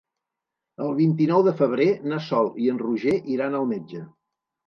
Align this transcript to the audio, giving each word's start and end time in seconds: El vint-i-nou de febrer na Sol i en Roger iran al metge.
El 0.85 0.95
vint-i-nou 0.99 1.43
de 1.47 1.53
febrer 1.59 1.87
na 2.13 2.19
Sol 2.29 2.49
i 2.65 2.71
en 2.73 2.81
Roger 2.85 3.15
iran 3.35 3.59
al 3.59 3.71
metge. 3.75 4.01